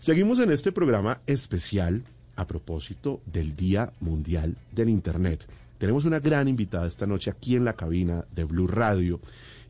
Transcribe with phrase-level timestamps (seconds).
[0.00, 2.04] Seguimos en este programa especial
[2.34, 5.46] a propósito del Día Mundial del Internet.
[5.76, 9.20] Tenemos una gran invitada esta noche aquí en la cabina de Blue Radio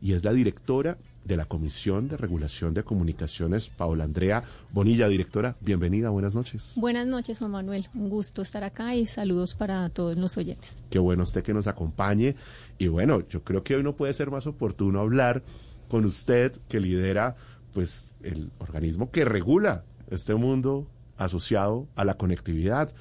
[0.01, 4.41] y es la directora de la Comisión de Regulación de Comunicaciones, Paola Andrea
[4.71, 5.09] Bonilla.
[5.09, 6.75] Directora, bienvenida, buenas noches.
[6.77, 7.89] Buenas noches, Juan Manuel.
[7.93, 10.77] Un gusto estar acá y saludos para todos los oyentes.
[10.89, 12.37] Qué bueno usted que nos acompañe.
[12.77, 15.43] Y bueno, yo creo que hoy no puede ser más oportuno hablar
[15.89, 17.35] con usted que lidera
[17.73, 20.87] pues el organismo que regula este mundo
[21.17, 22.93] asociado a la conectividad.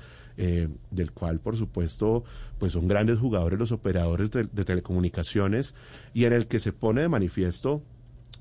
[0.43, 2.25] Eh, del cual por supuesto
[2.59, 5.75] pues son grandes jugadores los operadores de, telecomunicaciones
[6.15, 7.83] y en el que se pone de manifiesto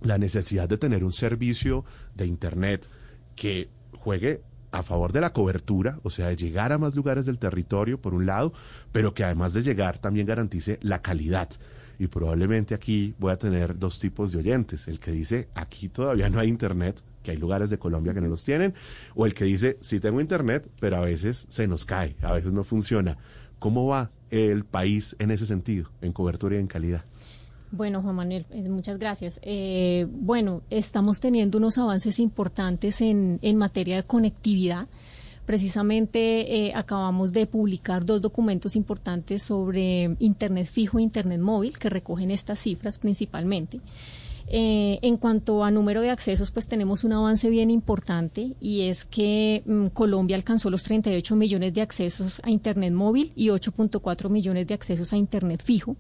[0.02, 1.84] la necesidad de tener un servicio
[2.16, 2.88] de Internet
[3.36, 7.40] que juegue a favor de la cobertura, o sea, de llegar a más lugares del
[7.40, 8.54] territorio, por un lado,
[8.92, 11.50] pero que además de llegar también garantice la calidad.
[11.98, 16.30] Y probablemente aquí voy a tener dos tipos de oyentes, el que dice, aquí todavía
[16.30, 18.74] no hay Internet, que hay lugares de Colombia que no los tienen,
[19.16, 22.54] o el que dice, sí tengo Internet, pero a veces se nos cae, a veces
[22.54, 23.18] no funciona.
[23.60, 27.04] ¿Cómo va el país en ese sentido, en cobertura y en calidad?
[27.72, 29.40] Bueno, Juan Manuel, eh, muchas gracias.
[29.44, 34.88] Eh, bueno, estamos teniendo unos avances importantes en, en materia de conectividad.
[35.46, 41.90] Precisamente eh, acabamos de publicar dos documentos importantes sobre Internet fijo e Internet móvil que
[41.90, 43.82] recogen estas cifras principalmente.
[44.48, 49.06] Eh, en cuanto a número de accesos, pues tenemos un avance bien importante y es
[49.06, 54.68] que mm, Colombia alcanzó los 38 millones de accesos a Internet móvil y 8.4 millones
[54.68, 55.98] de accesos a Internet fijo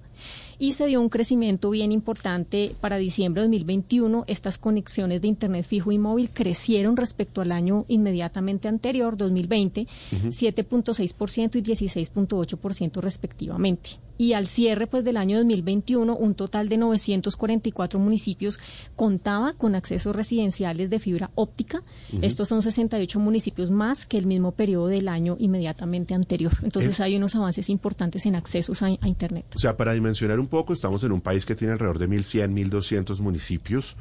[0.59, 4.25] y se dio un crecimiento bien importante para diciembre de 2021.
[4.27, 11.55] Estas conexiones de Internet fijo y móvil crecieron respecto al año inmediatamente anterior, 2020, 7.6%
[11.55, 18.59] y 16.8% respectivamente y al cierre pues del año 2021 un total de 944 municipios
[18.95, 21.81] contaba con accesos residenciales de fibra óptica.
[22.21, 26.51] Estos son 68 municipios más que el mismo periodo del año inmediatamente anterior.
[26.63, 29.45] Entonces hay unos avances importantes en accesos a, Internet.
[29.55, 32.69] O sea, para dimensionar un poco, estamos en un país que tiene alrededor de 1.100,
[32.69, 33.95] 1.200 municipios.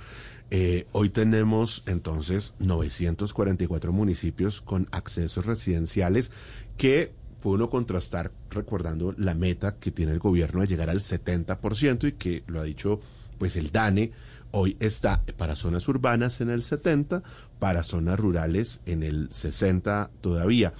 [0.50, 6.32] Eh, hoy tenemos entonces 944 municipios con accesos residenciales
[6.78, 12.08] que puede uno contrastar recordando la meta que tiene el gobierno de llegar al 70%
[12.08, 13.00] y que lo ha dicho
[13.36, 14.12] pues el DANE
[14.50, 17.22] hoy está para zonas urbanas en el 70,
[17.58, 20.72] para zonas rurales en el 60 todavía.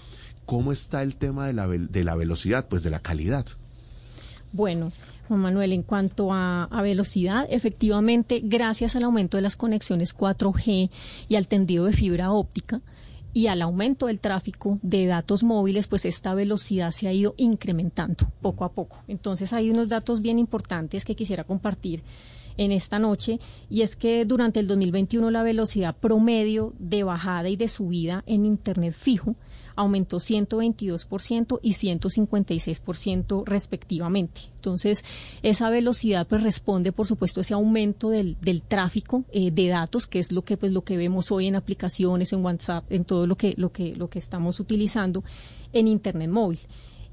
[0.47, 3.47] ¿Cómo está el tema de la, de la velocidad, pues de la calidad?
[4.53, 4.93] Bueno,
[5.29, 10.91] Juan Manuel, en cuanto a, a, velocidad, efectivamente, gracias al aumento de las conexiones 4G
[11.29, 12.81] y al tendido de fibra óptica,
[13.33, 18.33] y al aumento del tráfico de datos móviles, pues esta velocidad se ha ido incrementando
[18.41, 18.99] poco a poco.
[19.07, 22.03] Entonces hay unos datos bien importantes que quisiera compartir
[22.57, 23.39] en esta noche
[23.71, 28.45] y es que durante el 2021 la velocidad promedio de bajada y de subida en
[28.45, 29.37] Internet fijo
[29.79, 34.41] aumentó 122% y 156% respectivamente.
[34.57, 35.05] Entonces,
[35.43, 40.09] esa velocidad pues responde, por supuesto, a ese aumento del, del tráfico eh, de datos,
[40.09, 43.27] que es lo que pues lo que vemos hoy en aplicaciones, en WhatsApp, en todo
[43.29, 45.23] lo que lo que lo que estamos utilizando
[45.73, 46.59] en internet móvil.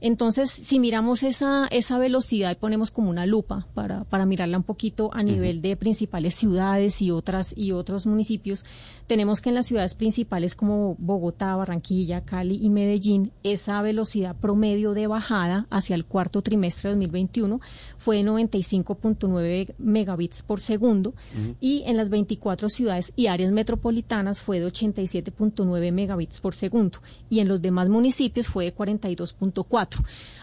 [0.06, 4.64] Entonces, si miramos esa, esa velocidad y ponemos como una lupa para, para mirarla un
[4.64, 8.64] poquito a nivel de principales ciudades y otras y otros municipios,
[9.08, 14.94] tenemos que en las ciudades principales como Bogotá, Barranquilla, Cali y Medellín, esa velocidad promedio
[14.94, 17.60] de bajada hacia el cuarto trimestre de 2021
[17.98, 21.16] fue de 95.9 megabits por segundo
[21.60, 27.40] y en las 24 ciudades y áreas metropolitanas fue de 87.9 megabits por segundo y
[27.40, 29.95] en los demás municipios fue de 42.4.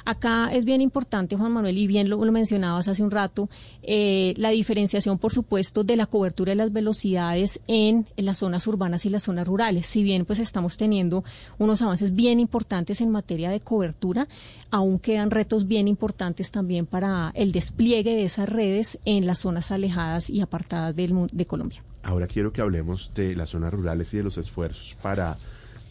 [0.04, 3.48] Acá es bien importante, Juan Manuel, y bien lo, mencionabas hace un rato,
[3.82, 9.06] eh, la diferenciación, por supuesto, de la cobertura de las velocidades en, las zonas urbanas
[9.06, 9.86] y las zonas rurales.
[9.86, 11.24] Si bien pues estamos teniendo
[11.58, 14.26] unos avances bien importantes en materia de cobertura,
[14.70, 19.70] aún quedan retos bien importantes también para el despliegue de esas redes en las zonas
[19.70, 21.82] alejadas y apartadas del, de Colombia.
[22.02, 25.36] Ahora quiero que hablemos de las zonas rurales y de los esfuerzos para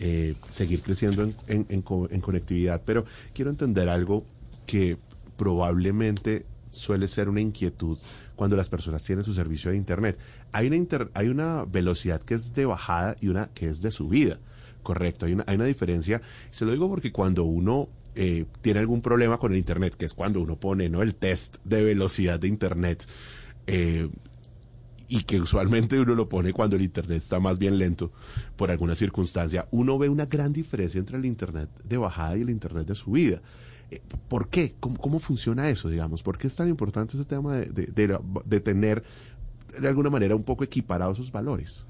[0.03, 3.05] eh, seguir creciendo en, en, conectividad, pero
[3.35, 4.25] quiero entender algo
[4.65, 4.97] que
[5.37, 7.99] probablemente suele ser una inquietud
[8.35, 10.17] cuando las personas tienen su servicio de Internet.
[10.53, 14.39] Hay una, hay una velocidad que es de bajada y una que es de subida,
[14.81, 15.27] correcto.
[15.27, 16.19] Hay una, hay una diferencia.
[16.49, 20.15] Se lo digo porque cuando uno eh, tiene algún problema con el Internet, que es
[20.15, 21.03] cuando uno pone ¿no?
[21.03, 23.05] el test de velocidad de Internet,
[23.67, 24.09] eh,
[25.11, 28.13] y que usualmente uno lo pone cuando el Internet está más bien lento
[28.55, 32.49] por alguna circunstancia, uno ve una gran diferencia entre el Internet de bajada y el
[32.49, 33.41] Internet de subida.
[33.91, 34.75] Eh, ¿Por qué?
[34.79, 36.23] ¿Cómo, funciona eso, digamos?
[36.23, 37.67] ¿Por qué es tan importante ese tema de,
[38.45, 39.03] de, tener
[39.77, 41.83] de alguna manera un poco equiparados esos valores?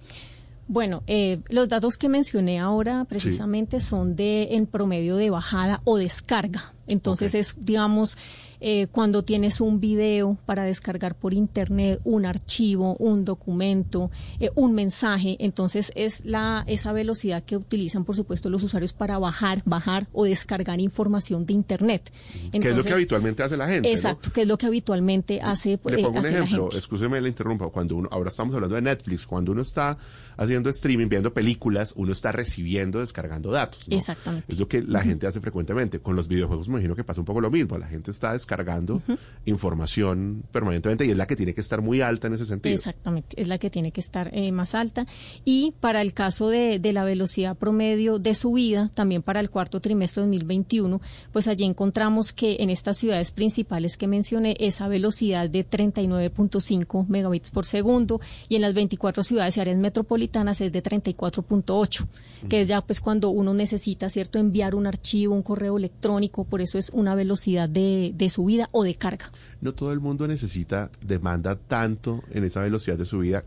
[0.68, 5.98] Bueno, eh, los datos que mencioné ahora precisamente son de en promedio de bajada o
[5.98, 6.74] descarga.
[6.88, 8.18] Entonces es, digamos,
[8.63, 14.75] eh, cuando tienes un video para descargar por internet, un archivo, un documento, eh, un
[14.75, 20.08] mensaje, entonces es la esa velocidad que utilizan, por supuesto, los usuarios para bajar, bajar
[20.13, 22.12] o descargar información de internet.
[22.52, 23.92] ¿Qué es lo que habitualmente hace la gente?
[23.92, 25.80] Exacto, que es lo que habitualmente hace.
[25.84, 27.68] Le pongo un ejemplo, escúcheme la interrumpa.
[27.69, 29.98] Cuando uno, ahora estamos hablando de Netflix, cuando uno está
[30.38, 33.86] haciendo streaming, viendo películas, uno está recibiendo, descargando datos.
[33.90, 34.54] Exactamente.
[34.54, 36.00] Es lo que la gente hace frecuentemente.
[36.00, 37.80] Con los videojuegos me imagino que pasa un poco lo mismo.
[37.80, 39.01] La gente está descargando cargando
[39.45, 42.75] información permanentemente y es la que tiene que estar muy alta en ese sentido.
[42.75, 45.07] Exactamente, es la que tiene que estar eh, más alta.
[45.45, 49.80] Y para el caso de, de, la velocidad promedio de subida, también para el cuarto
[49.80, 51.00] trimestre de 2021,
[51.31, 57.51] pues allí encontramos que en estas ciudades principales que mencioné, esa velocidad de 39.5 megabits
[57.51, 58.19] por segundo
[58.50, 62.06] y en las 24 ciudades y áreas metropolitanas es de 34.8,
[62.50, 66.59] que es ya pues cuando uno necesita, ¿cierto?, enviar un archivo, un correo electrónico, por
[66.59, 69.32] eso es una velocidad de, de subida subida o de carga.
[69.62, 73.44] No todo el mundo necesita, demanda tanto en esa velocidad de subida,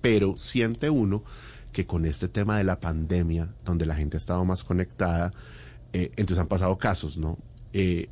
[0.00, 1.22] pero siente uno
[1.70, 5.34] que con este tema de la pandemia, donde la gente ha estado más conectada,
[5.92, 7.36] eh, entonces han pasado casos, ¿no?
[7.74, 8.08] Eh,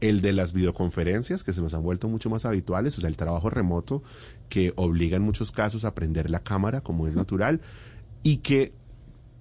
[0.00, 3.16] el de las videoconferencias, que se nos han vuelto mucho más habituales, o sea, el
[3.16, 4.04] trabajo remoto,
[4.48, 7.60] que obliga en muchos casos a prender la cámara como es natural,
[8.22, 8.72] y que,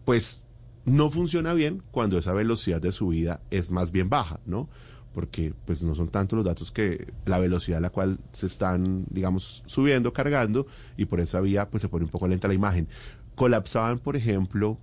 [0.05, 0.43] pues,
[0.85, 4.69] no funciona bien cuando esa velocidad de subida es más bien baja, ¿no?
[5.13, 9.05] Porque pues no son tanto los datos que la velocidad a la cual se están,
[9.09, 10.67] digamos, subiendo, cargando,
[10.97, 12.87] y por esa vía pues se pone un poco lenta la imagen.
[13.35, 14.77] Colapsaban, por ejemplo,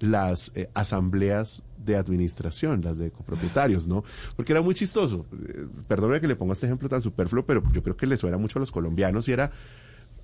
[0.00, 4.04] las eh, asambleas de administración, las de copropietarios, ¿no?
[4.36, 5.26] Porque era muy chistoso.
[5.32, 8.38] Eh, perdóneme que le ponga este ejemplo tan superfluo, pero yo creo que le suena
[8.38, 9.50] mucho a los colombianos y era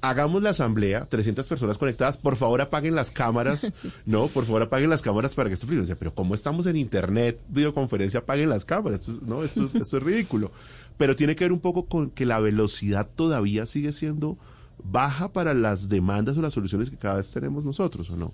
[0.00, 3.70] hagamos la asamblea, 300 personas conectadas, por favor apaguen las cámaras,
[4.06, 5.96] no, por favor apaguen las cámaras para que esto fluya.
[5.96, 9.96] Pero como estamos en internet, videoconferencia, apaguen las cámaras, esto es, no, esto es, esto
[9.98, 10.52] es ridículo.
[10.96, 14.38] Pero tiene que ver un poco con que la velocidad todavía sigue siendo
[14.82, 18.32] baja para las demandas o las soluciones que cada vez tenemos nosotros, ¿o no?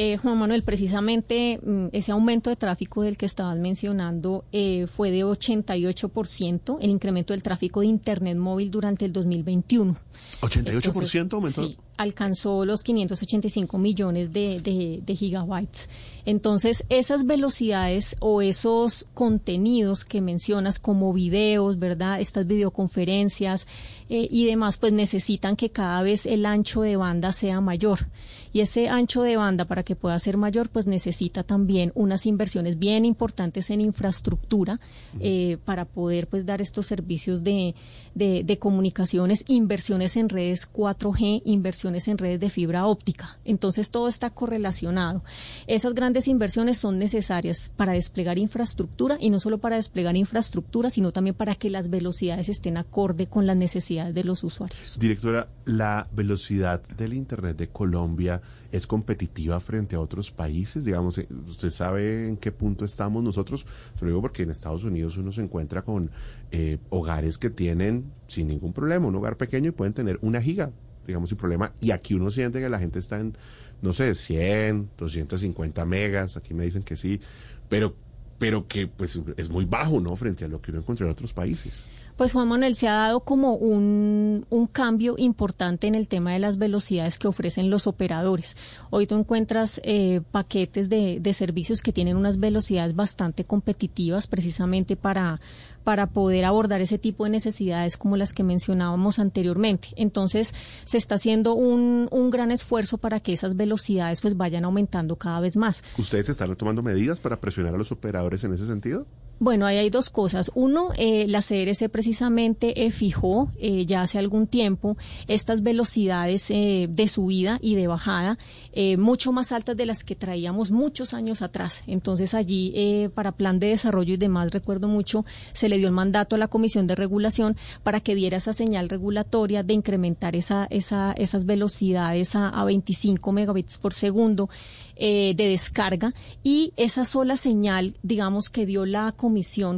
[0.00, 5.10] Eh, Juan Manuel, precisamente mm, ese aumento de tráfico del que estabas mencionando eh, fue
[5.10, 9.96] de 88% el incremento del tráfico de Internet móvil durante el 2021.
[10.40, 11.66] ¿88% aumentó?
[11.66, 14.60] Sí, alcanzó los 585 millones de,
[15.04, 15.88] de, gigabytes.
[16.24, 22.20] Entonces, esas velocidades o esos contenidos que mencionas como videos, ¿verdad?
[22.20, 23.66] Estas videoconferencias
[24.08, 28.06] eh, y demás, pues necesitan que cada vez el ancho de banda sea mayor.
[28.52, 32.78] Y ese ancho de banda, para que pueda ser mayor, pues necesita también unas inversiones
[32.78, 34.80] bien importantes en infraestructura
[35.20, 37.74] eh, para poder pues dar estos servicios de,
[38.14, 43.38] de, de comunicaciones, inversiones en redes 4G, inversiones en redes de fibra óptica.
[43.44, 45.22] Entonces todo está correlacionado.
[45.66, 51.12] Esas grandes inversiones son necesarias para desplegar infraestructura y no solo para desplegar infraestructura, sino
[51.12, 54.98] también para que las velocidades estén acorde con las necesidades de los usuarios.
[54.98, 58.37] Directora, la velocidad del Internet de Colombia
[58.72, 60.84] es competitiva frente a otros países?
[60.84, 63.66] Digamos, eh, ¿usted sabe en qué punto estamos nosotros?
[63.98, 66.10] Se lo digo porque en Estados Unidos uno se encuentra con
[66.50, 70.72] eh, hogares que tienen sin ningún problema un hogar pequeño y pueden tener una giga
[71.08, 71.72] digamos, sin problema.
[71.80, 73.36] Y aquí uno siente que la gente está en,
[73.82, 77.20] no sé, 100, 250 megas, aquí me dicen que sí,
[77.68, 77.96] pero,
[78.38, 80.14] pero que pues es muy bajo, ¿no?
[80.14, 81.86] Frente a lo que uno encuentra en otros países.
[82.18, 86.40] Pues Juan Manuel, se ha dado como un, un, cambio importante en el tema de
[86.40, 88.56] las velocidades que ofrecen los operadores.
[88.90, 94.96] Hoy tú encuentras eh, paquetes de, de servicios que tienen unas velocidades bastante competitivas precisamente
[94.96, 95.40] para,
[95.84, 99.90] para poder abordar ese tipo de necesidades como las que mencionábamos anteriormente.
[99.94, 100.56] Entonces,
[100.86, 105.38] se está haciendo un, un gran esfuerzo para que esas velocidades pues vayan aumentando cada
[105.38, 105.84] vez más.
[105.96, 109.06] ¿Ustedes están tomando medidas para presionar a los operadores en ese sentido?
[109.40, 110.50] Bueno, ahí hay dos cosas.
[110.56, 114.96] Uno, eh, la CRC precisamente eh, fijó eh, ya hace algún tiempo
[115.28, 118.36] estas velocidades eh, de subida y de bajada
[118.72, 121.84] eh, mucho más altas de las que traíamos muchos años atrás.
[121.86, 126.34] Entonces allí, para plan de desarrollo y demás, recuerdo mucho, se le dio el mandato
[126.34, 131.12] a la Comisión de Regulación para que diera esa señal regulatoria de incrementar esa, esa,
[131.12, 134.50] esas velocidades a, a 25 megabits por segundo
[134.98, 139.27] de descarga y esa sola señal, digamos, que dio la comisión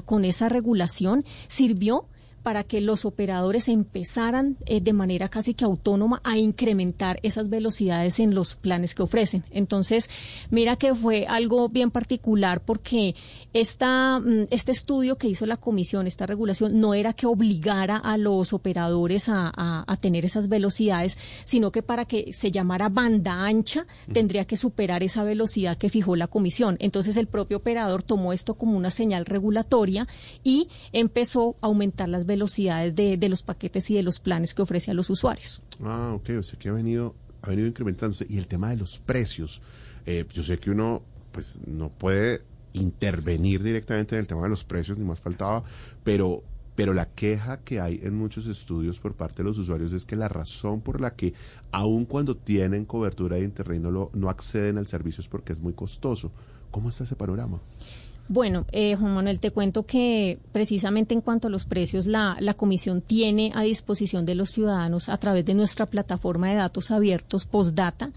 [0.01, 2.07] con esa regulación sirvió
[2.43, 8.19] para que los operadores empezaran eh, de manera casi que autónoma a incrementar esas velocidades
[8.19, 9.45] en los planes que ofrecen.
[9.51, 10.09] Entonces,
[10.51, 13.15] mira que fue algo bien particular porque
[13.53, 18.17] esta, mm, este estudio que hizo la comisión, esta regulación, no era que obligara a
[18.17, 23.87] los operadores a, a tener esas velocidades, sino que para que se llamara banda ancha
[24.13, 26.77] tendría que superar esa velocidad que fijó la comisión.
[26.81, 30.09] Entonces, el propio operador tomó esto como una señal regulatoria
[30.43, 34.63] y empezó a aumentar las velocidades de, de los paquetes y de los planes que
[34.63, 35.63] ofrece a los usuarios.
[35.83, 38.27] Ah, ok, o sea que ha venido, ha venido incrementándose.
[38.29, 39.63] Y el tema de los precios,
[40.07, 44.65] eh, yo sé que uno pues no puede intervenir directamente en el tema de los
[44.65, 45.65] precios, ni más faltaba,
[46.05, 46.43] pero
[46.81, 50.17] pero la queja que hay en muchos estudios por parte de los usuarios es que
[50.17, 51.35] la razón por la que,
[51.73, 55.61] aun cuando tienen cobertura de Internet, no, lo, no acceden al servicio es porque es
[55.61, 56.33] muy costoso.
[56.71, 57.61] ¿Cómo está ese panorama?
[58.33, 62.55] Bueno, eh, Juan Manuel, te cuento que precisamente en cuanto a los precios, la, la
[62.55, 67.45] Comisión tiene a disposición de los ciudadanos a través de nuestra plataforma de datos abiertos
[67.45, 68.13] Postdata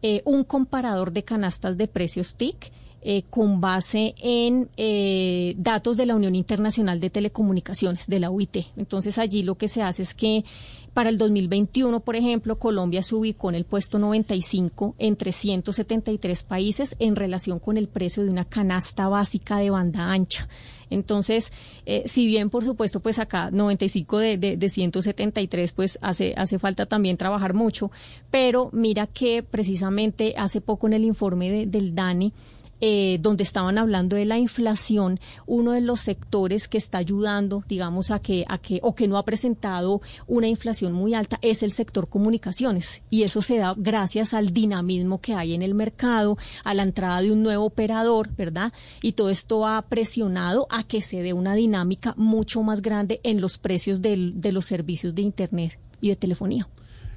[0.00, 2.72] eh, un comparador de canastas de precios TIC.
[3.02, 8.58] Eh, con base en eh, datos de la Unión Internacional de Telecomunicaciones, de la UIT.
[8.76, 10.44] Entonces allí lo que se hace es que
[10.92, 16.94] para el 2021, por ejemplo, Colombia se ubicó en el puesto 95 entre 173 países
[16.98, 20.46] en relación con el precio de una canasta básica de banda ancha.
[20.90, 21.52] Entonces,
[21.86, 26.58] eh, si bien, por supuesto, pues acá 95 de, de, de 173, pues hace, hace
[26.58, 27.90] falta también trabajar mucho,
[28.30, 32.34] pero mira que precisamente hace poco en el informe de, del DANI,
[32.80, 38.10] eh, donde estaban hablando de la inflación, uno de los sectores que está ayudando, digamos,
[38.10, 41.72] a que, a que, o que no ha presentado una inflación muy alta, es el
[41.72, 43.02] sector comunicaciones.
[43.10, 47.20] Y eso se da gracias al dinamismo que hay en el mercado, a la entrada
[47.22, 48.72] de un nuevo operador, ¿verdad?
[49.02, 53.40] Y todo esto ha presionado a que se dé una dinámica mucho más grande en
[53.40, 56.68] los precios del, de los servicios de Internet y de telefonía.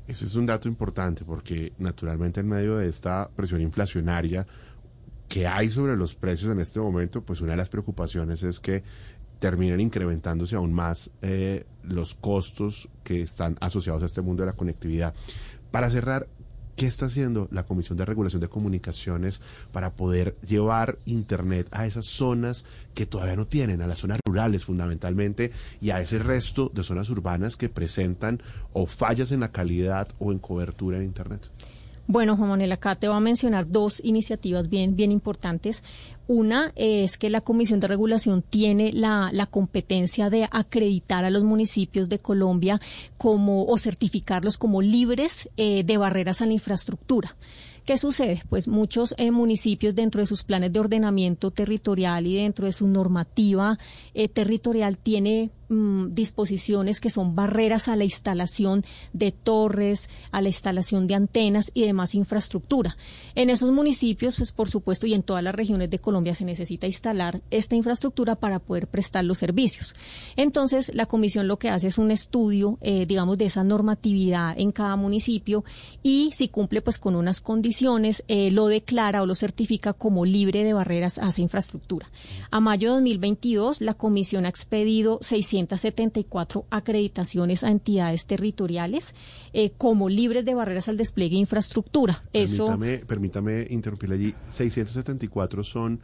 [0.08, 4.46] Eso es un dato importante porque naturalmente en medio de esta presión inflacionaria,
[5.34, 8.84] que hay sobre los precios en este momento, pues una de las preocupaciones es que
[9.40, 14.56] terminen incrementándose aún más eh, los costos que están asociados a este mundo de la
[14.56, 15.16] conectividad.
[15.72, 16.28] Para cerrar,
[16.76, 22.06] ¿qué está haciendo la Comisión de Regulación de Comunicaciones para poder llevar Internet a esas
[22.06, 22.64] zonas
[22.94, 27.10] que todavía no tienen, a las zonas rurales fundamentalmente, y a ese resto de zonas
[27.10, 28.40] urbanas que presentan
[28.72, 31.50] o fallas en la calidad o en cobertura de Internet?
[32.06, 35.84] Bueno, Juan Manuel, acá te voy a mencionar dos iniciativas bien, bien importantes.
[36.28, 41.44] Una es que la Comisión de Regulación tiene la, la, competencia de acreditar a los
[41.44, 42.82] municipios de Colombia
[43.18, 47.38] como o certificarlos como libres eh, de barreras a la infraestructura.
[47.86, 48.44] ¿Qué sucede?
[48.50, 52.88] Pues muchos eh, municipios dentro de sus planes de ordenamiento territorial y dentro de su
[52.88, 53.78] normativa
[54.14, 60.50] eh, territorial tiene mm, disposiciones que son barreras a la instalación de torres, a la
[60.50, 62.98] instalación de antenas y demás infraestructura.
[63.36, 66.88] En esos municipios, pues por supuesto, y en todas las regiones de Colombia se necesita
[66.88, 69.96] instalar esta infraestructura para poder prestar los servicios.
[70.36, 74.72] Entonces, la comisión lo que hace es un estudio, eh, digamos, de esa normatividad en
[74.72, 75.64] cada municipio
[76.02, 80.64] y si cumple pues con unas condiciones eh, lo declara o lo certifica como libre
[80.64, 82.10] de barreras a esa infraestructura.
[82.52, 85.20] A mayo de 2022, la Comisión ha expedido
[85.68, 89.16] 674 acreditaciones a entidades territoriales
[89.54, 92.24] eh, como libres de barreras al despliegue de infraestructura.
[92.32, 93.06] Permítame, Eso...
[93.08, 94.36] permítame interrumpirle allí.
[94.52, 96.00] 674 son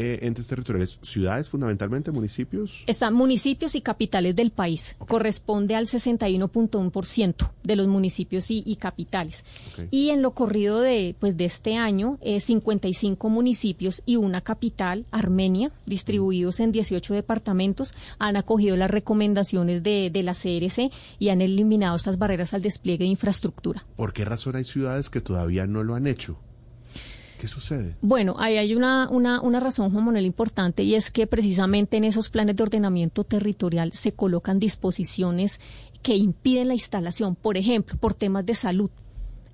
[0.00, 2.84] eh, entes territoriales, ciudades fundamentalmente, municipios.
[2.86, 4.94] Están municipios y capitales del país.
[5.00, 5.08] Okay.
[5.08, 9.44] Corresponde al 61.1% de los municipios y, y capitales.
[9.72, 9.88] Okay.
[9.90, 15.04] Y en lo corrido de, pues, de este año, eh, 55 municipios y una capital,
[15.10, 21.40] Armenia, distribuidos en 18 departamentos, han acogido las recomendaciones de, de la CRC y han
[21.40, 23.84] eliminado estas barreras al despliegue de infraestructura.
[23.96, 26.38] ¿Por qué razón hay ciudades que todavía no lo han hecho?
[27.38, 27.96] ¿Qué sucede?
[28.00, 32.04] Bueno, ahí hay una, una, una razón, Juan Manuel, importante y es que precisamente en
[32.04, 35.60] esos planes de ordenamiento territorial se colocan disposiciones
[36.02, 38.90] que impiden la instalación, por ejemplo, por temas de salud.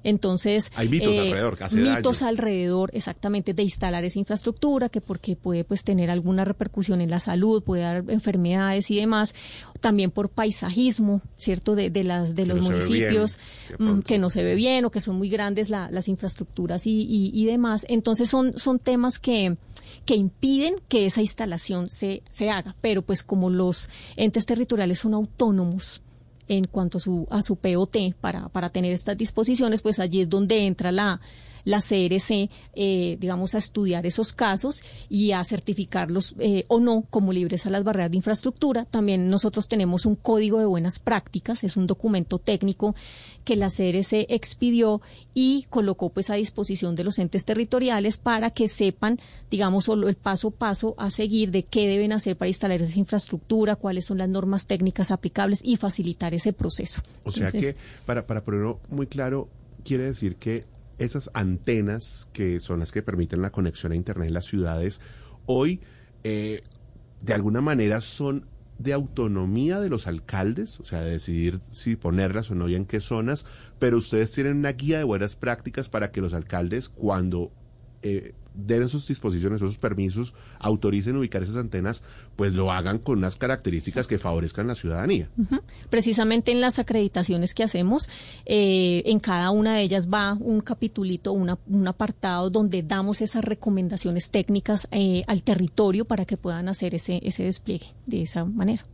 [0.05, 2.29] Entonces, hay mitos eh, alrededor, que hace mitos daño.
[2.29, 7.21] alrededor exactamente de instalar esa infraestructura, que porque puede pues tener alguna repercusión en la
[7.21, 9.35] salud, puede dar enfermedades y demás,
[9.81, 13.39] también por paisajismo, cierto, de, de las de que los no municipios
[13.79, 17.01] bien, que no se ve bien o que son muy grandes la, las infraestructuras y,
[17.03, 17.87] y, y demás.
[17.89, 19.57] Entonces son son temas que
[20.05, 25.15] que impiden que esa instalación se, se haga, pero pues como los entes territoriales son
[25.15, 26.03] autónomos,
[26.49, 30.29] en cuanto a su, a su POT para, para tener estas disposiciones, pues allí es
[30.29, 31.21] donde entra la,
[31.65, 37.33] la CRC, eh, digamos, a estudiar esos casos y a certificarlos eh, o no como
[37.33, 38.85] libres a las barreras de infraestructura.
[38.85, 42.95] También nosotros tenemos un código de buenas prácticas, es un documento técnico
[43.45, 45.01] que la CRC expidió
[45.35, 50.49] y colocó pues a disposición de los entes territoriales para que sepan, digamos, el paso
[50.49, 54.29] a paso a seguir de qué deben hacer para instalar esa infraestructura, cuáles son las
[54.29, 57.03] normas técnicas aplicables y facilitar ese proceso.
[57.25, 59.49] O sea que, para, para ponerlo muy claro,
[59.85, 60.65] quiere decir que
[60.99, 65.01] esas antenas que son las que permiten la conexión a Internet en las ciudades,
[65.47, 65.81] hoy
[66.23, 66.61] eh,
[67.21, 68.47] de alguna manera son
[68.79, 72.87] de autonomía de los alcaldes, o sea, de decidir si ponerlas o no y en
[72.87, 73.47] qué zonas,
[73.79, 77.53] pero ustedes tienen una guía de buenas prácticas para que los alcaldes cuando
[78.05, 82.03] eh, den sus disposiciones, esos permisos, autoricen ubicar esas antenas,
[82.37, 85.29] pues lo hagan con unas características que favorezcan la ciudadanía.
[85.91, 88.09] Precisamente en las acreditaciones que hacemos,
[88.47, 94.31] eh, en cada una de ellas va un capitulito, un apartado donde damos esas recomendaciones
[94.31, 98.85] técnicas eh, al territorio para que puedan hacer ese, ese despliegue de esa manera.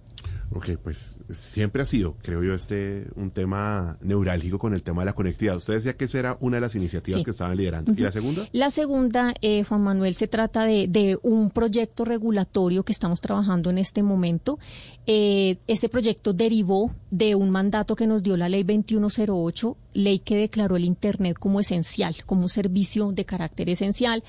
[0.53, 5.07] Ok, pues siempre ha sido, creo yo, este un tema neurálgico con el tema de
[5.07, 5.57] la conectividad.
[5.57, 7.93] Usted decía que esa era una de las iniciativas que estaban liderando.
[7.97, 8.49] ¿Y la segunda?
[8.51, 13.71] La segunda, eh, Juan Manuel, se trata de, de, un proyecto regulatorio que estamos trabajando
[13.71, 14.59] en este momento.
[15.07, 20.37] Eh, ese proyecto derivó de un mandato que nos dio la ley 2108, ley que
[20.37, 24.25] declaró el Internet como esencial, como un servicio de carácter esencial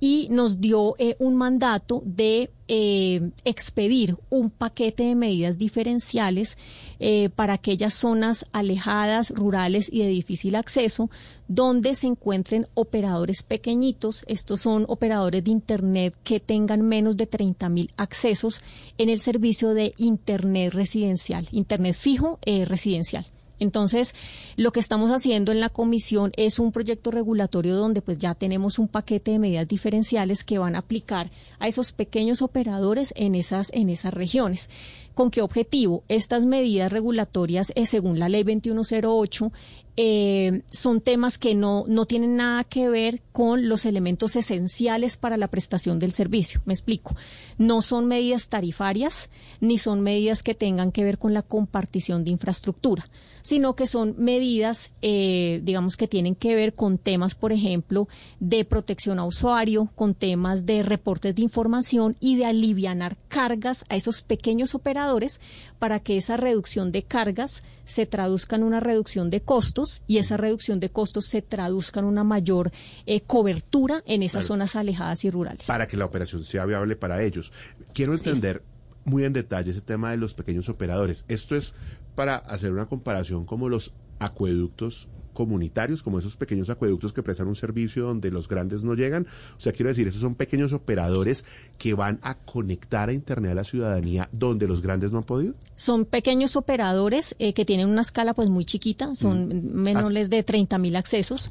[0.00, 6.56] y nos dio eh, un mandato de eh, expedir un paquete de medidas diferenciales
[6.98, 11.10] eh, para aquellas zonas alejadas, rurales y de difícil acceso,
[11.48, 14.24] donde se encuentren operadores pequeñitos.
[14.26, 18.62] Estos son operadores de Internet que tengan menos de 30 mil accesos
[18.96, 23.26] en el servicio de Internet residencial, Internet fijo residencial.
[23.60, 24.14] Entonces,
[24.56, 28.78] lo que estamos haciendo en la comisión es un proyecto regulatorio donde pues ya tenemos
[28.78, 33.70] un paquete de medidas diferenciales que van a aplicar a esos pequeños operadores en esas
[33.72, 34.68] en esas regiones.
[35.14, 36.02] ¿Con qué objetivo?
[36.08, 39.52] Estas medidas regulatorias, eh, según la ley 2108,
[39.96, 45.36] eh, son temas que no, no tienen nada que ver con los elementos esenciales para
[45.36, 46.62] la prestación del servicio.
[46.64, 47.16] Me explico.
[47.58, 49.30] No son medidas tarifarias
[49.60, 53.08] ni son medidas que tengan que ver con la compartición de infraestructura,
[53.42, 58.64] sino que son medidas, eh, digamos, que tienen que ver con temas, por ejemplo, de
[58.64, 64.22] protección a usuario, con temas de reportes de información y de alivianar cargas a esos
[64.22, 65.40] pequeños operadores
[65.78, 70.36] para que esa reducción de cargas se traduzca en una reducción de costos y esa
[70.36, 72.70] reducción de costos se traduzca en una mayor
[73.06, 75.66] eh, cobertura en esas zonas alejadas y rurales.
[75.66, 77.52] Para que la operación sea viable para ellos.
[77.92, 78.62] Quiero entender
[79.04, 81.24] muy en detalle ese tema de los pequeños operadores.
[81.26, 81.74] Esto es
[82.14, 87.56] para hacer una comparación como los acueductos comunitarios, como esos pequeños acueductos que prestan un
[87.56, 89.26] servicio donde los grandes no llegan.
[89.56, 91.44] O sea, quiero decir, esos son pequeños operadores
[91.78, 95.54] que van a conectar a Internet a la ciudadanía donde los grandes no han podido.
[95.76, 99.72] Son pequeños operadores eh, que tienen una escala pues muy chiquita, son mm.
[99.72, 101.50] menores de 30 mil accesos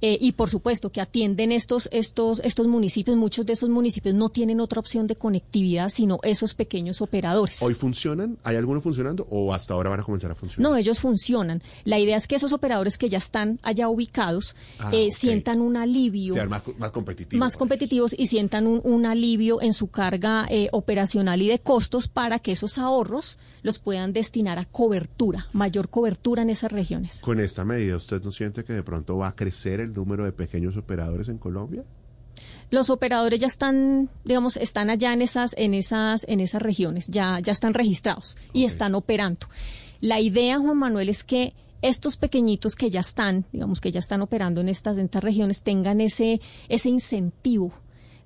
[0.00, 3.16] eh, y por supuesto que atienden estos, estos, estos municipios.
[3.16, 7.62] Muchos de esos municipios no tienen otra opción de conectividad sino esos pequeños operadores.
[7.62, 8.38] ¿Hoy funcionan?
[8.44, 10.70] ¿Hay algunos funcionando o hasta ahora van a comenzar a funcionar?
[10.70, 11.62] No, ellos funcionan.
[11.84, 15.76] La idea es que esos operadores que ya están allá ubicados ah, eh, sientan un
[15.76, 16.34] alivio.
[16.34, 17.38] Sean más, más competitivos.
[17.38, 22.38] Más competitivos y sientan un, alivio en su carga eh, operacional y de costos para
[22.38, 27.20] que esos ahorros los puedan destinar a cobertura, mayor cobertura en esas regiones.
[27.20, 30.32] Con esta medida, ¿usted no siente que de pronto va a crecer el número de
[30.32, 31.84] pequeños operadores en Colombia?
[32.70, 37.40] los operadores ya están, digamos, están allá en esas, en esas, en esas regiones, ya,
[37.40, 39.48] ya están registrados y están operando.
[40.00, 41.52] La idea, Juan Manuel, es que
[41.82, 45.62] estos pequeñitos que ya están, digamos que ya están operando en estas, en estas regiones,
[45.62, 47.72] tengan ese, ese incentivo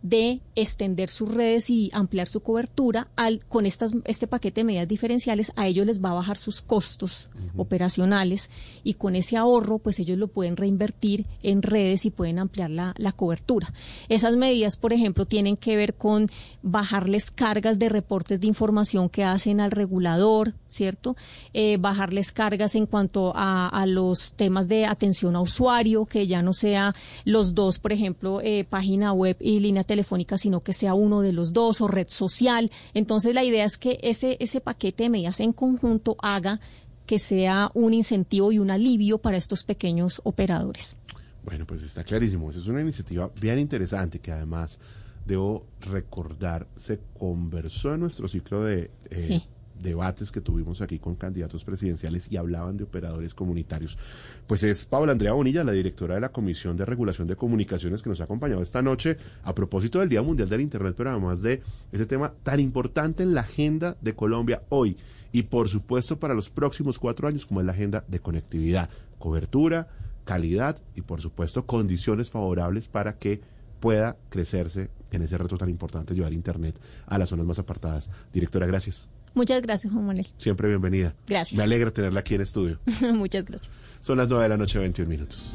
[0.04, 4.86] de extender sus redes y ampliar su cobertura al con estas este paquete de medidas
[4.86, 8.50] diferenciales a ellos les va a bajar sus costos operacionales
[8.82, 12.94] y con ese ahorro pues ellos lo pueden reinvertir en redes y pueden ampliar la,
[12.98, 13.72] la, cobertura.
[14.10, 19.24] Esas medidas por ejemplo tienen que ver con bajarles cargas de reportes de información que
[19.24, 21.16] hacen al regulador cierto
[21.52, 26.42] eh, bajarles cargas en cuanto a, a, los temas de atención a usuario que ya
[26.42, 30.94] no sea los dos por ejemplo eh, página web y línea telefónica, sino que sea
[30.94, 32.70] uno de los dos o red social.
[32.92, 36.60] Entonces la idea es que ese, ese paquete de medidas en conjunto haga
[37.06, 40.96] que sea un incentivo y un alivio para estos pequeños operadores.
[41.44, 42.50] Bueno, pues está clarísimo.
[42.50, 44.78] es una iniciativa bien interesante que además,
[45.26, 49.42] debo recordar, se conversó en nuestro ciclo de eh,
[49.84, 53.96] debates que tuvimos aquí con candidatos presidenciales y hablaban de operadores comunitarios.
[54.48, 58.08] Pues es Paula Andrea Bonilla, la directora de la Comisión de Regulación de Comunicaciones, que
[58.08, 61.62] nos ha acompañado esta noche a propósito del Día Mundial del Internet, pero además de
[61.92, 64.96] ese tema tan importante en la agenda de Colombia hoy
[65.30, 69.88] y por supuesto para los próximos cuatro años, como es la agenda de conectividad, cobertura,
[70.24, 73.40] calidad y por supuesto condiciones favorables para que
[73.80, 78.10] pueda crecerse en ese reto tan importante, llevar Internet a las zonas más apartadas.
[78.32, 79.08] Directora, gracias.
[79.34, 80.26] Muchas gracias, Juan Manuel.
[80.38, 81.14] Siempre bienvenida.
[81.26, 81.56] Gracias.
[81.56, 82.78] Me alegra tenerla aquí en estudio.
[83.14, 83.70] Muchas gracias.
[84.00, 85.52] Son las 9 de la noche, 21 minutos.